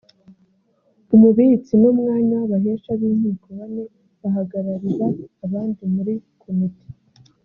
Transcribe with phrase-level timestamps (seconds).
[1.15, 3.83] umubitsi n’umwanya w’abahesha b’inkiko bane
[4.21, 5.07] bahagararira
[5.45, 6.83] abandi muri komite